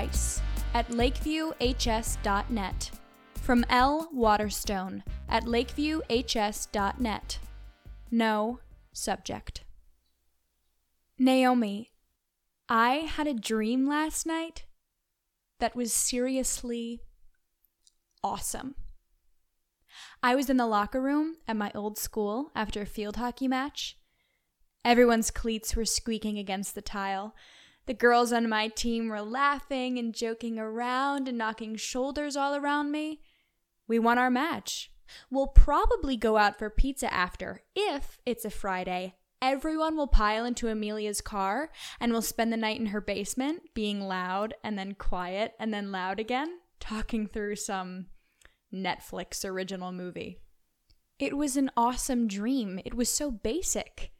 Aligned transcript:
Rice 0.00 0.40
at 0.72 0.88
lakeviewhs.net. 0.88 2.90
From 3.34 3.66
L. 3.68 4.08
Waterstone 4.14 5.04
at 5.28 5.44
lakeviewhs.net. 5.44 7.38
No 8.10 8.60
subject. 8.94 9.64
Naomi, 11.18 11.90
I 12.66 12.94
had 12.94 13.26
a 13.26 13.34
dream 13.34 13.86
last 13.86 14.24
night 14.24 14.64
that 15.58 15.76
was 15.76 15.92
seriously 15.92 17.02
awesome. 18.24 18.76
I 20.22 20.34
was 20.34 20.48
in 20.48 20.56
the 20.56 20.66
locker 20.66 21.02
room 21.02 21.36
at 21.46 21.56
my 21.56 21.70
old 21.74 21.98
school 21.98 22.52
after 22.56 22.80
a 22.80 22.86
field 22.86 23.16
hockey 23.16 23.48
match. 23.48 23.98
Everyone's 24.82 25.30
cleats 25.30 25.76
were 25.76 25.84
squeaking 25.84 26.38
against 26.38 26.74
the 26.74 26.80
tile. 26.80 27.34
The 27.86 27.94
girls 27.94 28.32
on 28.32 28.48
my 28.48 28.68
team 28.68 29.08
were 29.08 29.22
laughing 29.22 29.98
and 29.98 30.14
joking 30.14 30.58
around 30.58 31.28
and 31.28 31.38
knocking 31.38 31.76
shoulders 31.76 32.36
all 32.36 32.54
around 32.54 32.92
me. 32.92 33.20
We 33.88 33.98
won 33.98 34.18
our 34.18 34.30
match. 34.30 34.92
We'll 35.30 35.48
probably 35.48 36.16
go 36.16 36.36
out 36.36 36.58
for 36.58 36.70
pizza 36.70 37.12
after, 37.12 37.62
if 37.74 38.18
it's 38.24 38.44
a 38.44 38.50
Friday. 38.50 39.14
Everyone 39.42 39.96
will 39.96 40.06
pile 40.06 40.44
into 40.44 40.68
Amelia's 40.68 41.20
car 41.20 41.70
and 41.98 42.12
we'll 42.12 42.22
spend 42.22 42.52
the 42.52 42.56
night 42.56 42.78
in 42.78 42.86
her 42.86 43.00
basement, 43.00 43.62
being 43.74 44.00
loud 44.00 44.54
and 44.62 44.78
then 44.78 44.94
quiet 44.94 45.54
and 45.58 45.72
then 45.72 45.90
loud 45.90 46.20
again, 46.20 46.60
talking 46.78 47.26
through 47.26 47.56
some 47.56 48.06
Netflix 48.72 49.44
original 49.44 49.92
movie. 49.92 50.38
It 51.18 51.36
was 51.36 51.56
an 51.56 51.70
awesome 51.76 52.28
dream. 52.28 52.80
It 52.84 52.94
was 52.94 53.08
so 53.08 53.30
basic, 53.30 54.12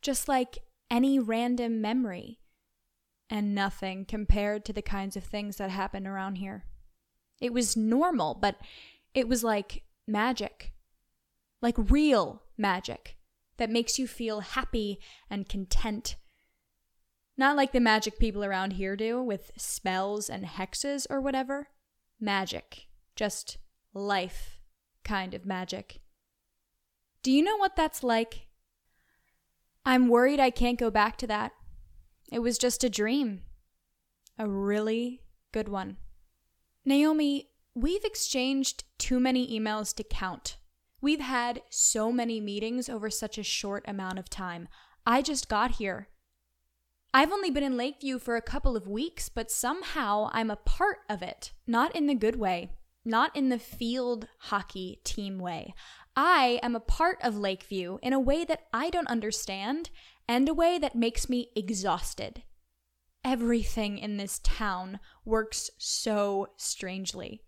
just 0.00 0.28
like 0.28 0.58
any 0.90 1.18
random 1.18 1.80
memory, 1.80 2.38
and 3.30 3.54
nothing 3.54 4.04
compared 4.04 4.64
to 4.64 4.72
the 4.72 4.82
kinds 4.82 5.16
of 5.16 5.24
things 5.24 5.56
that 5.56 5.70
happen 5.70 6.06
around 6.06 6.36
here. 6.36 6.64
It 7.40 7.52
was 7.52 7.76
normal, 7.76 8.34
but 8.34 8.56
it 9.14 9.28
was 9.28 9.44
like 9.44 9.82
magic, 10.06 10.72
like 11.60 11.76
real 11.76 12.42
magic 12.56 13.16
that 13.58 13.70
makes 13.70 13.98
you 13.98 14.06
feel 14.06 14.40
happy 14.40 15.00
and 15.28 15.48
content. 15.48 16.16
Not 17.36 17.56
like 17.56 17.72
the 17.72 17.80
magic 17.80 18.18
people 18.18 18.44
around 18.44 18.72
here 18.72 18.96
do 18.96 19.22
with 19.22 19.52
spells 19.56 20.28
and 20.28 20.44
hexes 20.44 21.06
or 21.08 21.20
whatever. 21.20 21.68
Magic. 22.20 22.86
Just 23.14 23.58
life 23.94 24.58
kind 25.04 25.34
of 25.34 25.46
magic. 25.46 26.00
Do 27.22 27.30
you 27.30 27.42
know 27.42 27.56
what 27.56 27.76
that's 27.76 28.02
like? 28.02 28.46
I'm 29.84 30.08
worried 30.08 30.40
I 30.40 30.50
can't 30.50 30.78
go 30.78 30.90
back 30.90 31.16
to 31.18 31.26
that. 31.28 31.52
It 32.30 32.40
was 32.40 32.58
just 32.58 32.84
a 32.84 32.90
dream. 32.90 33.42
A 34.38 34.48
really 34.48 35.22
good 35.52 35.68
one. 35.68 35.96
Naomi, 36.84 37.50
we've 37.74 38.04
exchanged 38.04 38.84
too 38.98 39.18
many 39.18 39.58
emails 39.58 39.94
to 39.96 40.04
count. 40.04 40.58
We've 41.00 41.20
had 41.20 41.62
so 41.70 42.12
many 42.12 42.40
meetings 42.40 42.88
over 42.88 43.08
such 43.08 43.38
a 43.38 43.42
short 43.42 43.84
amount 43.86 44.18
of 44.18 44.28
time. 44.28 44.68
I 45.06 45.22
just 45.22 45.48
got 45.48 45.72
here. 45.72 46.08
I've 47.14 47.32
only 47.32 47.50
been 47.50 47.62
in 47.62 47.76
Lakeview 47.76 48.18
for 48.18 48.36
a 48.36 48.42
couple 48.42 48.76
of 48.76 48.86
weeks, 48.86 49.28
but 49.28 49.50
somehow 49.50 50.28
I'm 50.32 50.50
a 50.50 50.56
part 50.56 50.98
of 51.08 51.22
it. 51.22 51.52
Not 51.66 51.96
in 51.96 52.06
the 52.06 52.14
good 52.14 52.36
way, 52.36 52.72
not 53.04 53.34
in 53.34 53.48
the 53.48 53.58
field 53.58 54.28
hockey 54.38 55.00
team 55.04 55.38
way. 55.38 55.74
I 56.14 56.60
am 56.62 56.76
a 56.76 56.80
part 56.80 57.18
of 57.22 57.38
Lakeview 57.38 57.98
in 58.02 58.12
a 58.12 58.20
way 58.20 58.44
that 58.44 58.64
I 58.72 58.90
don't 58.90 59.08
understand 59.08 59.88
and 60.28 60.48
a 60.48 60.54
way 60.54 60.78
that 60.78 60.94
makes 60.94 61.28
me 61.28 61.48
exhausted. 61.56 62.42
Everything 63.24 63.98
in 63.98 64.16
this 64.16 64.40
town 64.44 65.00
works 65.24 65.70
so 65.78 66.48
strangely. 66.56 67.42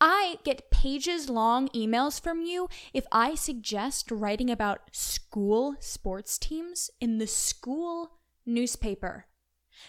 I 0.00 0.38
get 0.44 0.70
pages 0.70 1.30
long 1.30 1.68
emails 1.68 2.20
from 2.20 2.42
you 2.42 2.68
if 2.92 3.06
I 3.10 3.34
suggest 3.34 4.10
writing 4.10 4.50
about 4.50 4.80
school 4.92 5.76
sports 5.80 6.38
teams 6.38 6.90
in 7.00 7.18
the 7.18 7.26
school 7.26 8.18
newspaper. 8.44 9.26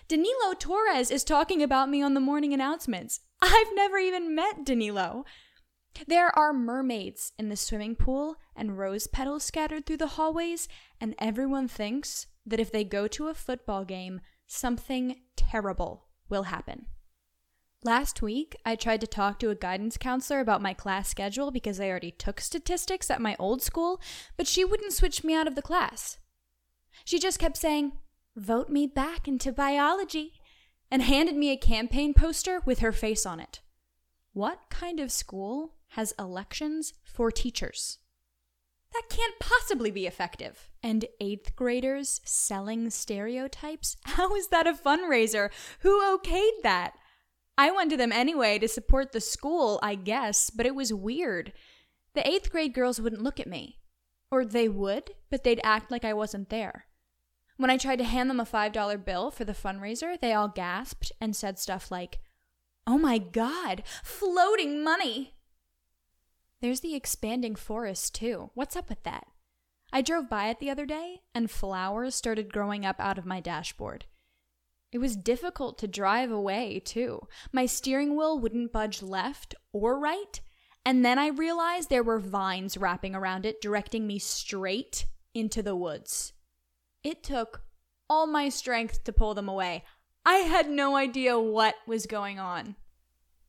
Danilo 0.07 0.53
Torres 0.57 1.11
is 1.11 1.23
talking 1.23 1.61
about 1.61 1.89
me 1.89 2.01
on 2.01 2.13
the 2.13 2.19
morning 2.19 2.53
announcements. 2.53 3.21
I've 3.41 3.73
never 3.73 3.97
even 3.97 4.35
met 4.35 4.65
Danilo. 4.65 5.25
There 6.05 6.37
are 6.37 6.53
mermaids 6.53 7.31
in 7.39 7.49
the 7.49 7.55
swimming 7.55 7.95
pool 7.95 8.35
and 8.55 8.77
rose 8.77 9.07
petals 9.07 9.43
scattered 9.43 9.85
through 9.85 9.97
the 9.97 10.07
hallways, 10.07 10.67
and 11.01 11.15
everyone 11.17 11.67
thinks 11.67 12.27
that 12.45 12.59
if 12.59 12.71
they 12.71 12.83
go 12.83 13.07
to 13.07 13.27
a 13.27 13.33
football 13.33 13.83
game, 13.83 14.21
something 14.45 15.21
terrible 15.35 16.05
will 16.29 16.43
happen. 16.43 16.85
Last 17.83 18.21
week, 18.21 18.55
I 18.65 18.75
tried 18.75 19.01
to 19.01 19.07
talk 19.07 19.39
to 19.39 19.49
a 19.49 19.55
guidance 19.55 19.97
counselor 19.97 20.39
about 20.39 20.61
my 20.61 20.73
class 20.73 21.09
schedule 21.09 21.51
because 21.51 21.79
I 21.79 21.89
already 21.89 22.11
took 22.11 22.41
statistics 22.41 23.09
at 23.09 23.21
my 23.21 23.35
old 23.39 23.61
school, 23.61 24.01
but 24.35 24.47
she 24.47 24.65
wouldn't 24.65 24.93
switch 24.93 25.23
me 25.23 25.33
out 25.33 25.47
of 25.47 25.55
the 25.55 25.61
class. 25.61 26.17
She 27.05 27.19
just 27.19 27.39
kept 27.39 27.57
saying, 27.57 27.93
Vote 28.35 28.69
me 28.69 28.87
back 28.87 29.27
into 29.27 29.51
biology, 29.51 30.33
and 30.91 31.01
handed 31.01 31.35
me 31.35 31.51
a 31.51 31.57
campaign 31.57 32.13
poster 32.13 32.61
with 32.65 32.79
her 32.79 32.91
face 32.91 33.25
on 33.25 33.39
it. 33.39 33.61
What 34.37 34.69
kind 34.69 34.99
of 34.99 35.11
school 35.11 35.73
has 35.93 36.13
elections 36.19 36.93
for 37.03 37.31
teachers? 37.31 37.97
That 38.93 39.09
can't 39.09 39.39
possibly 39.39 39.89
be 39.89 40.05
effective. 40.05 40.69
And 40.83 41.05
eighth 41.19 41.55
graders 41.55 42.21
selling 42.23 42.91
stereotypes? 42.91 43.97
How 44.05 44.35
is 44.35 44.49
that 44.49 44.67
a 44.67 44.73
fundraiser? 44.73 45.49
Who 45.79 46.03
okayed 46.03 46.61
that? 46.61 46.93
I 47.57 47.71
went 47.71 47.89
to 47.89 47.97
them 47.97 48.11
anyway 48.11 48.59
to 48.59 48.67
support 48.67 49.11
the 49.11 49.21
school, 49.21 49.79
I 49.81 49.95
guess, 49.95 50.51
but 50.51 50.67
it 50.67 50.75
was 50.75 50.93
weird. 50.93 51.51
The 52.13 52.27
eighth 52.27 52.51
grade 52.51 52.75
girls 52.75 53.01
wouldn't 53.01 53.23
look 53.23 53.39
at 53.39 53.47
me. 53.47 53.79
Or 54.29 54.45
they 54.45 54.69
would, 54.69 55.15
but 55.31 55.43
they'd 55.43 55.61
act 55.63 55.89
like 55.89 56.05
I 56.05 56.13
wasn't 56.13 56.51
there. 56.51 56.85
When 57.55 57.71
I 57.71 57.77
tried 57.77 57.95
to 57.95 58.03
hand 58.03 58.29
them 58.29 58.39
a 58.39 58.45
$5 58.45 59.03
bill 59.03 59.31
for 59.31 59.45
the 59.45 59.53
fundraiser, 59.53 60.19
they 60.19 60.33
all 60.33 60.47
gasped 60.47 61.11
and 61.19 61.35
said 61.35 61.57
stuff 61.57 61.89
like, 61.89 62.19
Oh 62.87 62.97
my 62.97 63.17
god, 63.17 63.83
floating 64.01 64.81
money! 64.81 65.33
There's 66.61 66.79
the 66.79 66.95
expanding 66.95 67.55
forest, 67.55 68.15
too. 68.15 68.49
What's 68.53 68.77
up 68.77 68.87
with 68.87 69.03
that? 69.03 69.27
I 69.91 70.01
drove 70.01 70.29
by 70.29 70.47
it 70.47 70.59
the 70.59 70.69
other 70.69 70.85
day, 70.85 71.21
and 71.35 71.51
flowers 71.51 72.15
started 72.15 72.51
growing 72.51 72.85
up 72.85 72.95
out 72.99 73.17
of 73.17 73.25
my 73.25 73.41
dashboard. 73.41 74.05
It 74.93 74.99
was 74.99 75.17
difficult 75.17 75.77
to 75.79 75.87
drive 75.87 76.31
away, 76.31 76.79
too. 76.79 77.27
My 77.51 77.65
steering 77.65 78.15
wheel 78.15 78.39
wouldn't 78.39 78.71
budge 78.71 79.01
left 79.01 79.53
or 79.73 79.99
right, 79.99 80.39
and 80.85 81.03
then 81.03 81.19
I 81.19 81.27
realized 81.27 81.89
there 81.89 82.03
were 82.03 82.19
vines 82.19 82.77
wrapping 82.77 83.13
around 83.13 83.45
it, 83.45 83.61
directing 83.61 84.07
me 84.07 84.17
straight 84.17 85.05
into 85.33 85.61
the 85.61 85.75
woods. 85.75 86.31
It 87.03 87.21
took 87.21 87.63
all 88.09 88.27
my 88.27 88.47
strength 88.47 89.03
to 89.03 89.11
pull 89.11 89.33
them 89.33 89.49
away. 89.49 89.83
I 90.27 90.39
had 90.39 90.69
no 90.69 90.97
idea 90.97 91.39
what 91.39 91.75
was 91.87 92.05
going 92.05 92.37
on. 92.37 92.75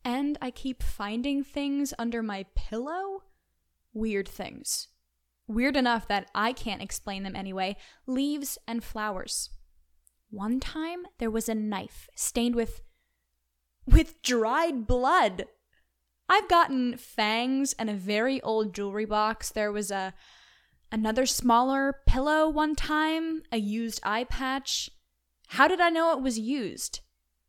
And 0.05 0.39
I 0.41 0.53
keep 0.53 0.81
finding 0.81 1.43
things 1.43 1.93
under 1.99 2.23
my 2.23 2.47
pillow? 2.55 3.25
Weird 3.93 4.29
things. 4.29 4.87
Weird 5.49 5.75
enough 5.75 6.07
that 6.07 6.31
I 6.37 6.53
can't 6.53 6.81
explain 6.81 7.25
them 7.25 7.35
anyway 7.35 7.77
leaves 8.07 8.59
and 8.69 8.85
flowers. 8.85 9.51
One 10.31 10.61
time 10.61 11.05
there 11.19 11.33
was 11.33 11.49
a 11.49 11.55
knife 11.57 12.09
stained 12.15 12.55
with. 12.55 12.81
with 13.85 14.23
dried 14.23 14.87
blood. 14.87 15.47
I've 16.29 16.49
gotten 16.49 16.97
fangs 16.97 17.73
and 17.73 17.91
a 17.91 17.95
very 17.95 18.41
old 18.43 18.73
jewelry 18.73 19.05
box. 19.05 19.51
There 19.51 19.73
was 19.73 19.91
a 19.91 20.15
another 20.93 21.27
smaller 21.27 21.97
pillow 22.07 22.49
one 22.49 22.77
time, 22.77 23.43
a 23.51 23.57
used 23.57 23.99
eye 24.05 24.23
patch. 24.23 24.91
How 25.49 25.67
did 25.69 25.81
I 25.81 25.91
know 25.91 26.13
it 26.13 26.23
was 26.23 26.39
used? 26.39 27.01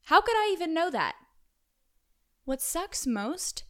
How 0.04 0.22
could 0.22 0.36
I 0.36 0.51
even 0.54 0.74
know 0.74 0.90
that? 0.90 1.16
What 2.46 2.62
sucks 2.62 3.06
most 3.06 3.63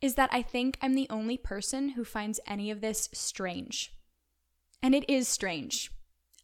is 0.00 0.14
that 0.14 0.28
I 0.32 0.42
think 0.42 0.78
I'm 0.80 0.94
the 0.94 1.08
only 1.08 1.36
person 1.36 1.90
who 1.90 2.04
finds 2.04 2.38
any 2.46 2.70
of 2.70 2.80
this 2.80 3.08
strange. 3.12 3.92
And 4.82 4.94
it 4.94 5.08
is 5.08 5.26
strange. 5.28 5.90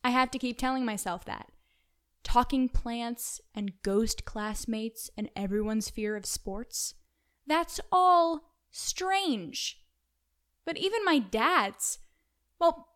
I 0.03 0.11
have 0.11 0.31
to 0.31 0.39
keep 0.39 0.59
telling 0.59 0.85
myself 0.85 1.25
that. 1.27 1.53
Talking 2.23 2.69
plants 2.69 3.41
and 3.55 3.83
ghost 3.83 4.25
classmates 4.25 5.11
and 5.17 5.29
everyone's 5.37 5.91
fear 5.91 6.17
of 6.17 6.25
sports. 6.25 6.95
That's 7.47 7.81
all 7.93 8.55
strange. 8.71 9.79
But 10.65 10.79
even 10.79 11.05
my 11.05 11.19
dad's, 11.19 11.99
well, 12.59 12.89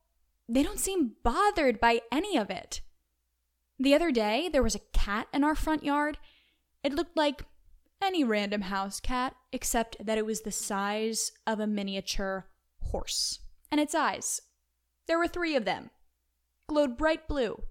they 0.49 0.63
don't 0.63 0.81
seem 0.81 1.17
bothered 1.23 1.79
by 1.79 2.01
any 2.11 2.39
of 2.39 2.51
it. 2.51 2.81
The 3.79 3.95
other 3.95 4.11
day, 4.11 4.49
there 4.49 4.63
was 4.63 4.75
a 4.75 4.87
cat 4.93 5.29
in 5.33 5.45
our 5.45 5.55
front 5.55 5.85
yard. 5.85 6.19
It 6.83 6.95
looked 6.95 7.17
like 7.17 7.47
any 8.03 8.23
random 8.23 8.63
house 8.63 9.01
cat, 9.01 9.35
except 9.53 9.97
that 10.05 10.19
it 10.19 10.27
was 10.27 10.43
the 10.43 10.53
size 10.53 11.33
of 11.47 11.61
a 11.61 11.67
miniature 11.67 12.47
horse. 12.81 13.41
And 13.71 13.81
its 13.81 13.95
eyes, 13.95 14.41
there 15.07 15.19
were 15.19 15.29
three 15.29 15.57
of 15.57 15.65
them, 15.65 15.91
glowed 16.69 16.97
bright 16.97 17.27
blue. 17.27 17.63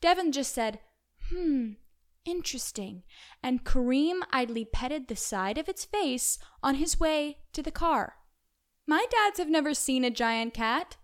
Devin 0.00 0.32
just 0.32 0.52
said, 0.52 0.80
Hmm, 1.28 1.72
interesting. 2.24 3.02
And 3.42 3.64
Kareem 3.64 4.22
idly 4.32 4.64
petted 4.64 5.06
the 5.06 5.16
side 5.16 5.58
of 5.58 5.68
its 5.68 5.84
face 5.84 6.38
on 6.62 6.76
his 6.76 6.98
way 6.98 7.38
to 7.52 7.62
the 7.62 7.70
car. 7.70 8.14
My 8.86 9.06
dads 9.10 9.38
have 9.38 9.48
never 9.48 9.74
seen 9.74 10.04
a 10.04 10.10
giant 10.10 10.54
cat. 10.54 10.96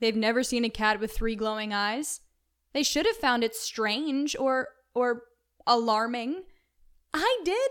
They've 0.00 0.16
never 0.16 0.42
seen 0.42 0.64
a 0.64 0.68
cat 0.68 1.00
with 1.00 1.12
three 1.12 1.36
glowing 1.36 1.72
eyes. 1.72 2.20
They 2.74 2.82
should 2.82 3.06
have 3.06 3.16
found 3.16 3.42
it 3.42 3.54
strange 3.54 4.36
or 4.36 4.68
or 4.94 5.22
alarming. 5.66 6.42
I 7.14 7.38
did. 7.44 7.70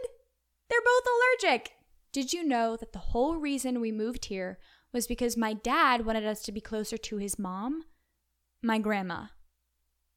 They're 0.70 0.80
both 0.84 1.04
allergic. 1.44 1.74
Did 2.12 2.34
you 2.34 2.44
know 2.44 2.76
that 2.78 2.94
the 2.94 3.00
whole 3.00 3.36
reason 3.36 3.80
we 3.82 3.92
moved 3.92 4.26
here 4.26 4.58
was 4.92 5.06
because 5.06 5.36
my 5.36 5.54
dad 5.54 6.06
wanted 6.06 6.26
us 6.26 6.42
to 6.44 6.52
be 6.52 6.62
closer 6.62 6.98
to 6.98 7.18
his 7.18 7.38
mom? 7.38 7.84
My 8.62 8.80
grandma. 8.80 9.26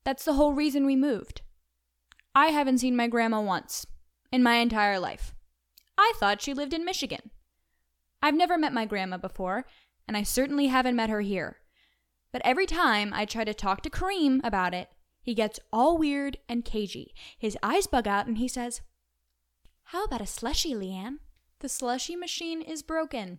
That's 0.04 0.24
the 0.24 0.34
whole 0.34 0.52
reason 0.52 0.86
we 0.86 0.94
moved. 0.94 1.42
I 2.34 2.48
haven't 2.48 2.78
seen 2.78 2.94
my 2.94 3.08
grandma 3.08 3.40
once 3.40 3.86
in 4.30 4.42
my 4.42 4.56
entire 4.56 5.00
life. 5.00 5.34
I 5.98 6.12
thought 6.16 6.42
she 6.42 6.54
lived 6.54 6.74
in 6.74 6.84
Michigan. 6.84 7.30
I've 8.22 8.34
never 8.34 8.58
met 8.58 8.72
my 8.72 8.84
grandma 8.84 9.16
before, 9.16 9.64
and 10.06 10.16
I 10.16 10.22
certainly 10.22 10.66
haven't 10.66 10.96
met 10.96 11.10
her 11.10 11.22
here. 11.22 11.56
But 12.36 12.44
every 12.44 12.66
time 12.66 13.14
I 13.14 13.24
try 13.24 13.44
to 13.44 13.54
talk 13.54 13.80
to 13.80 13.88
Kareem 13.88 14.42
about 14.44 14.74
it, 14.74 14.90
he 15.22 15.32
gets 15.32 15.58
all 15.72 15.96
weird 15.96 16.36
and 16.50 16.66
cagey. 16.66 17.14
His 17.38 17.56
eyes 17.62 17.86
bug 17.86 18.06
out 18.06 18.26
and 18.26 18.36
he 18.36 18.46
says, 18.46 18.82
How 19.84 20.04
about 20.04 20.20
a 20.20 20.26
slushy, 20.26 20.74
Leanne? 20.74 21.20
The 21.60 21.70
slushy 21.70 22.14
machine 22.14 22.60
is 22.60 22.82
broken. 22.82 23.38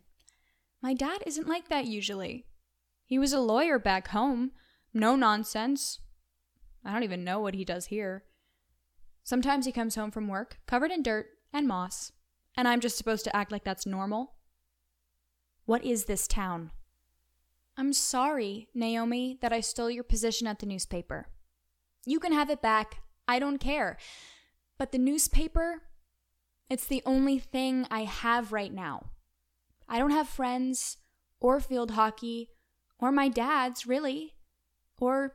My 0.82 0.96
dad 0.96 1.22
isn't 1.28 1.48
like 1.48 1.70
that 1.70 1.86
usually. 1.86 2.48
He 3.06 3.20
was 3.20 3.34
a 3.34 3.40
lawyer 3.40 3.78
back 3.78 4.08
home. 4.08 4.54
No 4.96 5.16
nonsense. 5.16 6.00
I 6.84 6.92
don't 6.92 7.04
even 7.04 7.24
know 7.24 7.40
what 7.40 7.54
he 7.54 7.64
does 7.64 7.86
here. 7.86 8.24
Sometimes 9.24 9.68
he 9.68 9.72
comes 9.72 9.94
home 9.94 10.10
from 10.10 10.28
work 10.28 10.58
covered 10.66 10.90
in 10.90 11.04
dirt 11.04 11.28
and 11.54 11.68
moss, 11.68 12.14
and 12.56 12.68
I'm 12.68 12.80
just 12.80 12.98
supposed 12.98 13.26
to 13.26 13.36
act 13.36 13.52
like 13.52 13.64
that's 13.64 13.86
normal. 13.86 14.34
What 15.66 15.86
is 15.86 16.06
this 16.06 16.28
town? 16.28 16.72
I'm 17.78 17.94
sorry, 17.94 18.68
Naomi, 18.74 19.38
that 19.42 19.54
I 19.54 19.60
stole 19.60 19.92
your 19.92 20.04
position 20.04 20.48
at 20.48 20.60
the 20.60 20.66
newspaper. 20.66 21.28
You 22.06 22.20
can 22.20 22.34
have 22.34 22.50
it 22.50 22.62
back. 22.62 23.02
I 23.28 23.38
don't 23.38 23.60
care. 23.60 23.98
But 24.80 24.92
the 24.92 24.98
newspaper, 24.98 25.84
it's 26.70 26.88
the 26.88 27.04
only 27.06 27.38
thing 27.38 27.86
I 27.92 28.06
have 28.06 28.52
right 28.52 28.74
now. 28.74 29.12
I 29.88 30.00
don't 30.00 30.12
have 30.12 30.28
friends 30.28 30.98
or 31.40 31.60
field 31.60 31.92
hockey 31.92 32.50
or 33.00 33.12
my 33.12 33.30
dad's, 33.30 33.86
really, 33.86 34.34
or 35.00 35.34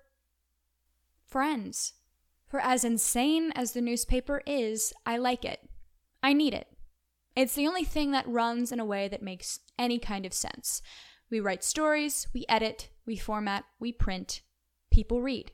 friends. 1.26 1.94
For 2.46 2.60
as 2.60 2.84
insane 2.84 3.52
as 3.54 3.72
the 3.72 3.80
newspaper 3.80 4.42
is, 4.46 4.92
I 5.06 5.16
like 5.16 5.44
it. 5.44 5.60
I 6.22 6.32
need 6.32 6.54
it. 6.54 6.66
It's 7.34 7.54
the 7.54 7.66
only 7.66 7.84
thing 7.84 8.10
that 8.10 8.28
runs 8.28 8.72
in 8.72 8.80
a 8.80 8.84
way 8.84 9.08
that 9.08 9.22
makes 9.22 9.60
any 9.78 9.98
kind 9.98 10.26
of 10.26 10.34
sense. 10.34 10.82
We 11.32 11.40
write 11.40 11.64
stories, 11.64 12.28
we 12.34 12.44
edit, 12.46 12.90
we 13.06 13.16
format, 13.16 13.64
we 13.80 13.90
print. 13.90 14.42
People 14.90 15.22
read. 15.22 15.50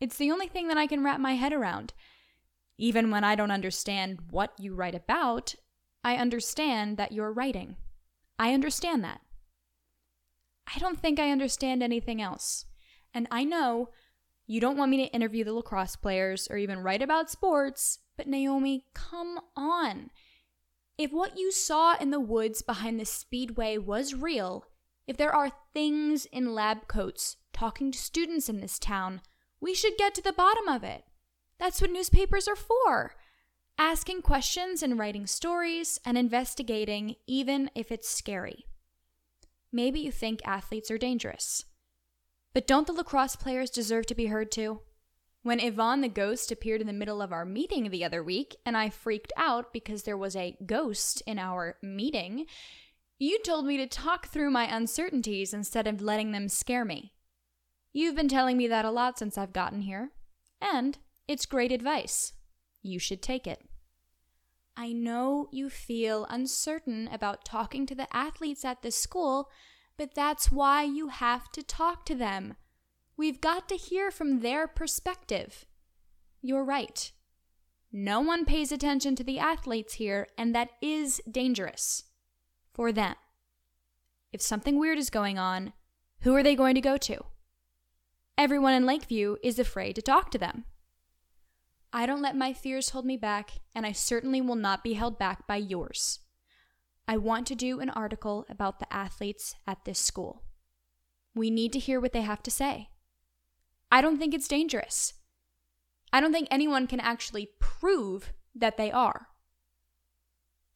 It's 0.00 0.16
the 0.16 0.30
only 0.30 0.48
thing 0.48 0.68
that 0.68 0.78
I 0.78 0.86
can 0.86 1.04
wrap 1.04 1.20
my 1.20 1.34
head 1.34 1.52
around. 1.52 1.92
Even 2.78 3.10
when 3.10 3.22
I 3.22 3.34
don't 3.34 3.50
understand 3.50 4.20
what 4.30 4.54
you 4.58 4.74
write 4.74 4.94
about, 4.94 5.54
I 6.02 6.16
understand 6.16 6.96
that 6.96 7.12
you're 7.12 7.30
writing. 7.30 7.76
I 8.38 8.54
understand 8.54 9.04
that. 9.04 9.20
I 10.74 10.78
don't 10.78 10.98
think 10.98 11.20
I 11.20 11.30
understand 11.30 11.82
anything 11.82 12.22
else. 12.22 12.64
And 13.12 13.28
I 13.30 13.44
know 13.44 13.90
you 14.46 14.62
don't 14.62 14.78
want 14.78 14.90
me 14.90 14.96
to 15.04 15.14
interview 15.14 15.44
the 15.44 15.52
lacrosse 15.52 15.96
players 15.96 16.48
or 16.50 16.56
even 16.56 16.78
write 16.78 17.02
about 17.02 17.30
sports, 17.30 17.98
but 18.16 18.28
Naomi, 18.28 18.86
come 18.94 19.40
on. 19.54 20.08
If 20.96 21.12
what 21.12 21.36
you 21.36 21.52
saw 21.52 21.98
in 21.98 22.08
the 22.08 22.18
woods 22.18 22.62
behind 22.62 22.98
the 22.98 23.04
speedway 23.04 23.76
was 23.76 24.14
real, 24.14 24.64
if 25.06 25.16
there 25.16 25.34
are 25.34 25.52
things 25.72 26.26
in 26.26 26.54
lab 26.54 26.88
coats 26.88 27.36
talking 27.52 27.92
to 27.92 27.98
students 27.98 28.48
in 28.48 28.60
this 28.60 28.78
town, 28.78 29.20
we 29.60 29.74
should 29.74 29.96
get 29.96 30.14
to 30.14 30.22
the 30.22 30.32
bottom 30.32 30.68
of 30.68 30.84
it. 30.84 31.04
That's 31.58 31.80
what 31.80 31.90
newspapers 31.90 32.46
are 32.48 32.56
for. 32.56 33.14
Asking 33.78 34.22
questions 34.22 34.82
and 34.82 34.98
writing 34.98 35.26
stories 35.26 35.98
and 36.04 36.16
investigating, 36.18 37.16
even 37.26 37.70
if 37.74 37.92
it's 37.92 38.08
scary. 38.08 38.66
Maybe 39.72 40.00
you 40.00 40.10
think 40.10 40.40
athletes 40.44 40.90
are 40.90 40.98
dangerous. 40.98 41.64
But 42.54 42.66
don't 42.66 42.86
the 42.86 42.92
lacrosse 42.92 43.36
players 43.36 43.70
deserve 43.70 44.06
to 44.06 44.14
be 44.14 44.26
heard 44.26 44.50
too? 44.50 44.80
When 45.42 45.60
Yvonne 45.60 46.00
the 46.00 46.08
ghost 46.08 46.50
appeared 46.50 46.80
in 46.80 46.86
the 46.86 46.92
middle 46.92 47.22
of 47.22 47.32
our 47.32 47.44
meeting 47.44 47.90
the 47.90 48.04
other 48.04 48.22
week, 48.22 48.56
and 48.64 48.76
I 48.76 48.88
freaked 48.88 49.32
out 49.36 49.72
because 49.72 50.02
there 50.02 50.16
was 50.16 50.34
a 50.34 50.56
ghost 50.64 51.22
in 51.26 51.38
our 51.38 51.76
meeting, 51.82 52.46
you 53.18 53.38
told 53.42 53.64
me 53.64 53.76
to 53.78 53.86
talk 53.86 54.28
through 54.28 54.50
my 54.50 54.64
uncertainties 54.64 55.54
instead 55.54 55.86
of 55.86 56.02
letting 56.02 56.32
them 56.32 56.48
scare 56.48 56.84
me. 56.84 57.12
You've 57.92 58.14
been 58.14 58.28
telling 58.28 58.58
me 58.58 58.68
that 58.68 58.84
a 58.84 58.90
lot 58.90 59.18
since 59.18 59.38
I've 59.38 59.54
gotten 59.54 59.80
here, 59.80 60.10
and 60.60 60.98
it's 61.26 61.46
great 61.46 61.72
advice. 61.72 62.34
You 62.82 62.98
should 62.98 63.22
take 63.22 63.46
it. 63.46 63.62
I 64.76 64.92
know 64.92 65.48
you 65.50 65.70
feel 65.70 66.26
uncertain 66.28 67.08
about 67.10 67.46
talking 67.46 67.86
to 67.86 67.94
the 67.94 68.14
athletes 68.14 68.66
at 68.66 68.82
this 68.82 68.96
school, 68.96 69.48
but 69.96 70.14
that's 70.14 70.52
why 70.52 70.82
you 70.82 71.08
have 71.08 71.50
to 71.52 71.62
talk 71.62 72.04
to 72.06 72.14
them. 72.14 72.56
We've 73.16 73.40
got 73.40 73.66
to 73.70 73.76
hear 73.76 74.10
from 74.10 74.40
their 74.40 74.68
perspective. 74.68 75.64
You're 76.42 76.64
right. 76.64 77.10
No 77.90 78.20
one 78.20 78.44
pays 78.44 78.70
attention 78.70 79.16
to 79.16 79.24
the 79.24 79.38
athletes 79.38 79.94
here, 79.94 80.28
and 80.36 80.54
that 80.54 80.72
is 80.82 81.22
dangerous 81.30 82.04
for 82.76 82.92
them. 82.92 83.14
If 84.32 84.42
something 84.42 84.78
weird 84.78 84.98
is 84.98 85.08
going 85.08 85.38
on, 85.38 85.72
who 86.20 86.34
are 86.36 86.42
they 86.42 86.54
going 86.54 86.74
to 86.74 86.80
go 86.82 86.98
to? 86.98 87.24
Everyone 88.36 88.74
in 88.74 88.84
Lakeview 88.84 89.36
is 89.42 89.58
afraid 89.58 89.94
to 89.94 90.02
talk 90.02 90.30
to 90.30 90.38
them. 90.38 90.66
I 91.90 92.04
don't 92.04 92.20
let 92.20 92.36
my 92.36 92.52
fears 92.52 92.90
hold 92.90 93.06
me 93.06 93.16
back, 93.16 93.52
and 93.74 93.86
I 93.86 93.92
certainly 93.92 94.42
will 94.42 94.56
not 94.56 94.84
be 94.84 94.92
held 94.92 95.18
back 95.18 95.46
by 95.46 95.56
yours. 95.56 96.18
I 97.08 97.16
want 97.16 97.46
to 97.46 97.54
do 97.54 97.80
an 97.80 97.88
article 97.88 98.44
about 98.50 98.78
the 98.78 98.92
athletes 98.92 99.54
at 99.66 99.86
this 99.86 99.98
school. 99.98 100.42
We 101.34 101.48
need 101.48 101.72
to 101.72 101.78
hear 101.78 101.98
what 101.98 102.12
they 102.12 102.20
have 102.22 102.42
to 102.42 102.50
say. 102.50 102.90
I 103.90 104.02
don't 104.02 104.18
think 104.18 104.34
it's 104.34 104.48
dangerous. 104.48 105.14
I 106.12 106.20
don't 106.20 106.32
think 106.32 106.48
anyone 106.50 106.86
can 106.86 107.00
actually 107.00 107.48
prove 107.58 108.34
that 108.54 108.76
they 108.76 108.90
are. 108.92 109.28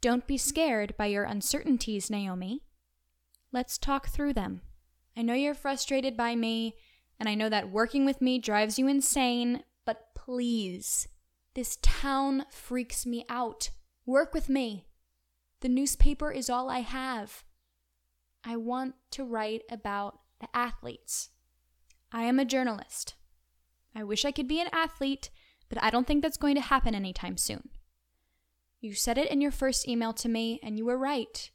Don't 0.00 0.26
be 0.26 0.38
scared 0.38 0.96
by 0.96 1.06
your 1.06 1.24
uncertainties, 1.24 2.08
Naomi. 2.08 2.62
Let's 3.52 3.76
talk 3.76 4.08
through 4.08 4.32
them. 4.32 4.62
I 5.16 5.22
know 5.22 5.34
you're 5.34 5.54
frustrated 5.54 6.16
by 6.16 6.36
me, 6.36 6.76
and 7.18 7.28
I 7.28 7.34
know 7.34 7.50
that 7.50 7.70
working 7.70 8.06
with 8.06 8.22
me 8.22 8.38
drives 8.38 8.78
you 8.78 8.88
insane, 8.88 9.64
but 9.84 10.14
please, 10.14 11.06
this 11.54 11.76
town 11.82 12.46
freaks 12.50 13.04
me 13.04 13.26
out. 13.28 13.70
Work 14.06 14.32
with 14.32 14.48
me. 14.48 14.86
The 15.60 15.68
newspaper 15.68 16.32
is 16.32 16.48
all 16.48 16.70
I 16.70 16.78
have. 16.80 17.44
I 18.42 18.56
want 18.56 18.94
to 19.10 19.24
write 19.24 19.62
about 19.70 20.20
the 20.40 20.48
athletes. 20.54 21.28
I 22.10 22.22
am 22.22 22.38
a 22.38 22.46
journalist. 22.46 23.16
I 23.94 24.04
wish 24.04 24.24
I 24.24 24.32
could 24.32 24.48
be 24.48 24.60
an 24.60 24.68
athlete, 24.72 25.28
but 25.68 25.82
I 25.82 25.90
don't 25.90 26.06
think 26.06 26.22
that's 26.22 26.38
going 26.38 26.54
to 26.54 26.62
happen 26.62 26.94
anytime 26.94 27.36
soon. 27.36 27.68
You 28.80 28.94
said 28.94 29.18
it 29.18 29.30
in 29.30 29.42
your 29.42 29.50
first 29.50 29.86
email 29.86 30.14
to 30.14 30.28
me, 30.28 30.58
and 30.62 30.78
you 30.78 30.86
were 30.86 30.96
right. 30.96 31.50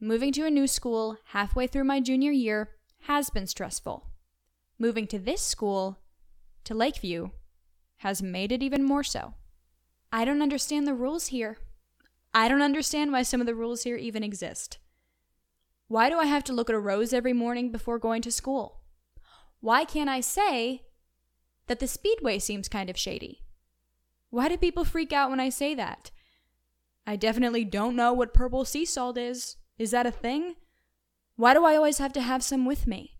Moving 0.00 0.32
to 0.32 0.44
a 0.44 0.50
new 0.50 0.66
school 0.66 1.18
halfway 1.26 1.68
through 1.68 1.84
my 1.84 2.00
junior 2.00 2.32
year 2.32 2.70
has 3.02 3.30
been 3.30 3.46
stressful. 3.46 4.06
Moving 4.76 5.06
to 5.06 5.20
this 5.20 5.40
school, 5.40 6.00
to 6.64 6.74
Lakeview, 6.74 7.30
has 7.98 8.22
made 8.22 8.50
it 8.50 8.62
even 8.62 8.84
more 8.84 9.04
so. 9.04 9.34
I 10.12 10.24
don't 10.24 10.42
understand 10.42 10.86
the 10.86 10.94
rules 10.94 11.28
here. 11.28 11.58
I 12.34 12.48
don't 12.48 12.60
understand 12.60 13.12
why 13.12 13.22
some 13.22 13.40
of 13.40 13.46
the 13.46 13.54
rules 13.54 13.84
here 13.84 13.96
even 13.96 14.24
exist. 14.24 14.78
Why 15.86 16.10
do 16.10 16.18
I 16.18 16.26
have 16.26 16.42
to 16.44 16.52
look 16.52 16.68
at 16.68 16.74
a 16.74 16.80
rose 16.80 17.12
every 17.12 17.32
morning 17.32 17.70
before 17.70 18.00
going 18.00 18.20
to 18.22 18.32
school? 18.32 18.80
Why 19.60 19.84
can't 19.84 20.10
I 20.10 20.20
say 20.20 20.82
that 21.68 21.78
the 21.78 21.86
speedway 21.86 22.40
seems 22.40 22.68
kind 22.68 22.90
of 22.90 22.98
shady? 22.98 23.42
Why 24.30 24.48
do 24.48 24.56
people 24.56 24.84
freak 24.84 25.12
out 25.12 25.30
when 25.30 25.40
I 25.40 25.48
say 25.48 25.74
that? 25.76 26.10
I 27.06 27.16
definitely 27.16 27.64
don't 27.64 27.94
know 27.94 28.12
what 28.12 28.34
purple 28.34 28.64
sea 28.64 28.84
salt 28.84 29.16
is. 29.16 29.56
Is 29.78 29.92
that 29.92 30.06
a 30.06 30.10
thing? 30.10 30.56
Why 31.36 31.54
do 31.54 31.64
I 31.64 31.76
always 31.76 31.98
have 31.98 32.12
to 32.14 32.20
have 32.20 32.42
some 32.42 32.66
with 32.66 32.86
me? 32.86 33.16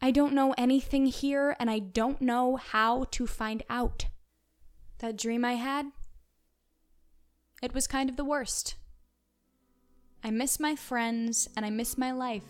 I 0.00 0.10
don't 0.10 0.32
know 0.32 0.54
anything 0.56 1.06
here 1.06 1.54
and 1.60 1.70
I 1.70 1.78
don't 1.80 2.20
know 2.20 2.56
how 2.56 3.04
to 3.10 3.26
find 3.26 3.62
out. 3.68 4.06
That 4.98 5.18
dream 5.18 5.44
I 5.44 5.54
had, 5.54 5.86
it 7.62 7.74
was 7.74 7.86
kind 7.86 8.08
of 8.08 8.16
the 8.16 8.24
worst. 8.24 8.76
I 10.24 10.30
miss 10.30 10.58
my 10.58 10.74
friends 10.74 11.48
and 11.56 11.66
I 11.66 11.70
miss 11.70 11.98
my 11.98 12.12
life. 12.12 12.44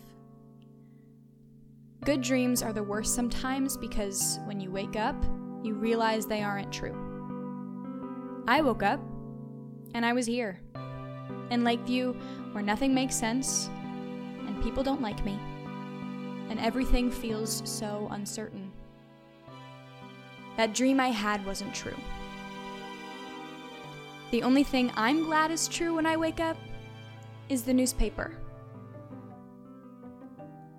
Good 2.05 2.21
dreams 2.21 2.62
are 2.62 2.73
the 2.73 2.83
worst 2.83 3.14
sometimes 3.14 3.76
because 3.76 4.38
when 4.45 4.61
you 4.61 4.71
wake 4.71 4.97
up, 4.97 5.17
you 5.62 5.75
realize 5.75 6.26
they 6.26 6.43
aren't 6.43 6.73
true. 6.73 6.97
I 8.49 8.61
woke 8.61 8.83
up 8.83 9.00
and 9.95 10.05
I 10.05 10.13
was 10.13 10.27
here 10.27 10.61
in 11.51 11.65
Lakeview 11.65 12.15
where 12.53 12.65
nothing 12.65 12.95
makes 12.95 13.15
sense 13.15 13.69
and 14.47 14.63
people 14.63 14.83
don't 14.83 15.03
like 15.03 15.25
me 15.25 15.39
and 16.51 16.61
everything 16.61 17.11
feels 17.11 17.63
so 17.65 18.09
uncertain. 18.11 18.71
That 20.57 20.75
dream 20.75 21.01
I 21.01 21.09
had 21.09 21.45
wasn't 21.47 21.75
true. 21.75 21.97
The 24.31 24.43
only 24.43 24.65
thing 24.65 24.91
I'm 24.97 25.25
glad 25.25 25.51
is 25.51 25.69
true 25.69 25.95
when 25.95 26.07
I 26.07 26.17
wake 26.17 26.41
up 26.41 26.57
is 27.49 27.63
the 27.63 27.75
newspaper. 27.75 28.37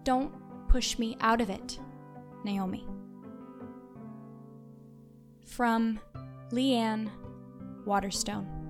Don't 0.03 0.33
push 0.67 0.97
me 0.97 1.17
out 1.21 1.39
of 1.39 1.49
it, 1.49 1.79
Naomi. 2.43 2.87
From 5.45 5.99
Leanne 6.51 7.09
Waterstone. 7.85 8.62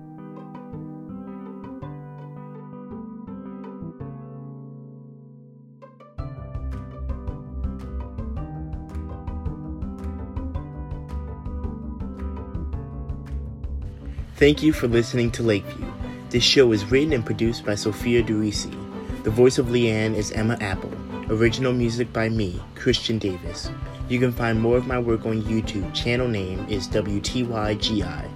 Thank 14.36 14.64
you 14.64 14.72
for 14.72 14.88
listening 14.88 15.30
to 15.32 15.44
Lakeview. 15.44 15.92
This 16.30 16.42
show 16.42 16.72
is 16.72 16.84
written 16.86 17.12
and 17.12 17.24
produced 17.24 17.64
by 17.64 17.76
Sophia 17.76 18.20
Durisi. 18.20 18.74
The 19.22 19.30
voice 19.30 19.58
of 19.58 19.66
Leanne 19.66 20.16
is 20.16 20.32
Emma 20.32 20.58
Apple. 20.60 20.90
Original 21.28 21.72
music 21.72 22.12
by 22.12 22.28
me, 22.28 22.60
Christian 22.74 23.18
Davis. 23.18 23.70
You 24.08 24.18
can 24.18 24.32
find 24.32 24.60
more 24.60 24.76
of 24.76 24.88
my 24.88 24.98
work 24.98 25.24
on 25.24 25.42
YouTube. 25.42 25.94
Channel 25.94 26.26
name 26.26 26.66
is 26.68 26.88
WTYGI. 26.88 28.28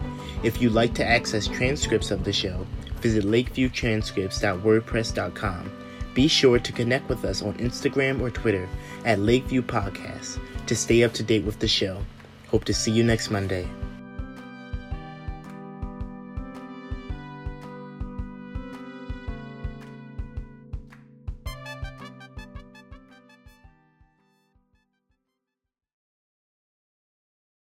If 0.45 0.63
you'd 0.63 0.71
like 0.71 0.95
to 0.95 1.05
access 1.05 1.49
transcripts 1.49 2.13
of 2.13 2.23
the 2.23 2.33
show, 2.33 2.65
visit 3.01 3.25
lakeviewtranscripts.wordpress.com. 3.25 5.73
Be 6.15 6.29
sure 6.29 6.61
to 6.61 6.73
connect 6.73 7.09
with 7.09 7.25
us 7.25 7.43
on 7.43 7.55
Instagram 7.55 8.21
or 8.21 8.31
Twitter 8.31 8.69
at 9.05 9.19
Lakeview 9.19 9.63
Podcast 9.63 10.39
to 10.67 10.77
stay 10.77 11.03
up 11.03 11.13
to 11.15 11.25
date 11.25 11.45
with 11.45 11.59
the 11.59 11.67
show. 11.67 12.01
Hope 12.47 12.63
to 12.67 12.73
see 12.73 12.93
you 12.93 13.03
next 13.03 13.33
Monday. 13.33 13.67